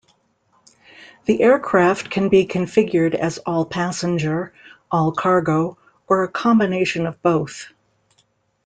The 1.25 1.39
aircraft 1.43 2.09
can 2.09 2.27
be 2.29 2.47
configured 2.47 3.13
as 3.13 3.37
all-passenger, 3.37 4.51
all-cargo 4.89 5.77
or 6.07 6.23
a 6.23 6.27
combination 6.27 7.05
of 7.05 7.21
both. 7.21 7.71